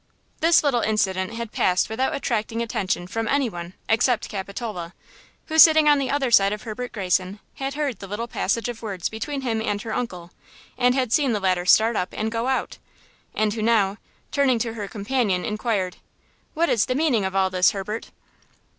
This 0.39 0.63
little 0.63 0.81
incident 0.81 1.35
had 1.35 1.51
passed 1.51 1.87
without 1.87 2.15
attracting 2.15 2.63
attention 2.63 3.05
from 3.05 3.27
any 3.27 3.49
one 3.49 3.75
except 3.87 4.29
Capitola, 4.29 4.95
who, 5.45 5.59
sitting 5.59 5.87
on 5.87 5.99
the 5.99 6.09
other 6.09 6.31
side 6.31 6.51
of 6.53 6.63
Herbert 6.63 6.91
Greyson, 6.91 7.37
had 7.57 7.75
heard 7.75 7.99
the 7.99 8.07
little 8.07 8.27
passage 8.27 8.67
of 8.67 8.81
words 8.81 9.09
between 9.09 9.41
him 9.41 9.61
and 9.61 9.79
her 9.83 9.93
uncle, 9.93 10.31
and 10.75 10.95
had 10.95 11.13
seen 11.13 11.33
the 11.33 11.39
latter 11.39 11.67
start 11.67 11.95
up 11.95 12.13
and 12.17 12.31
go 12.31 12.47
out, 12.47 12.79
and 13.35 13.53
who 13.53 13.61
now, 13.61 13.97
turning 14.31 14.57
to 14.57 14.73
her 14.73 14.87
companion, 14.87 15.45
inquired: 15.45 15.97
"What 16.55 16.67
is 16.67 16.87
the 16.87 16.95
meaning 16.95 17.23
of 17.23 17.35
all 17.35 17.51
this, 17.51 17.69
Herbert?" 17.69 18.09